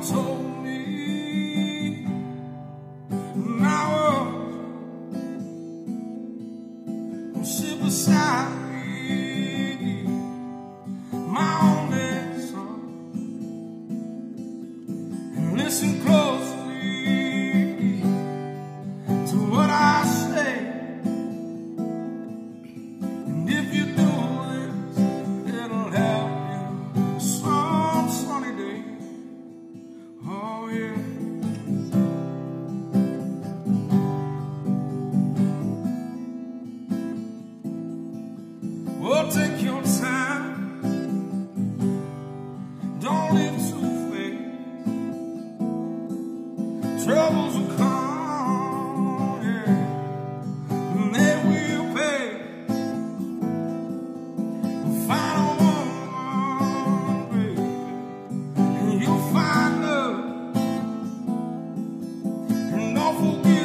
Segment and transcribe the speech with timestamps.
[0.00, 0.49] me
[39.10, 40.54] Well, take your time.
[43.00, 44.38] Don't live too fast.
[47.04, 52.24] Troubles will come, yeah, and they will pay.
[55.08, 57.68] Find a woman, baby,
[58.62, 60.20] and you'll find love.
[62.74, 63.59] And don't forget,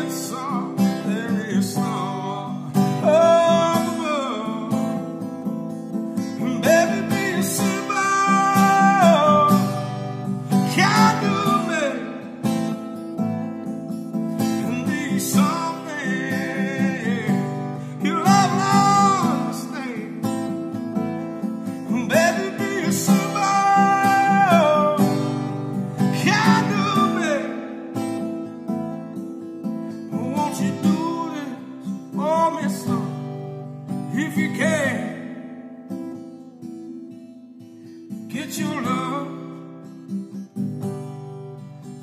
[38.45, 39.27] get your love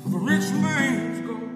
[0.03, 1.49] for the rich man's gold.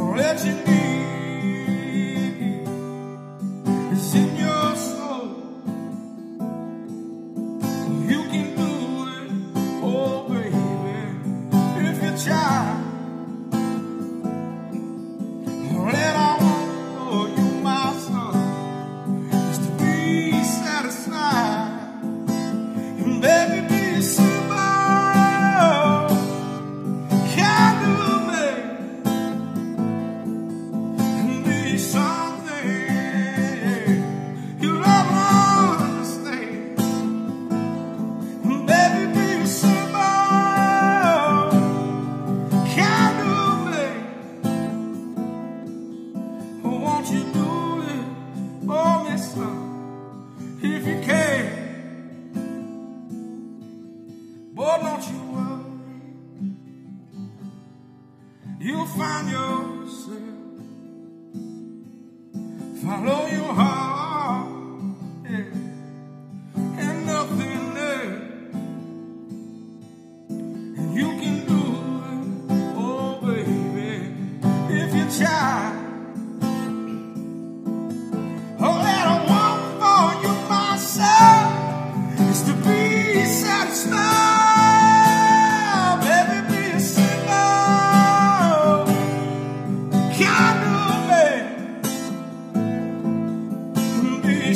[0.00, 1.64] All that you need
[3.92, 5.28] is in your soul.
[8.10, 8.72] You can do
[9.14, 9.30] it,
[9.84, 10.58] oh baby,
[11.88, 12.83] if you try.
[50.64, 51.44] If you can?
[54.54, 55.64] Boy, don't you worry.
[58.60, 60.20] You'll find yourself.
[62.82, 63.63] Follow your heart.